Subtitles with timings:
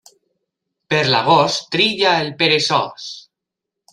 [0.93, 3.09] Per l'agost trilla el peresós.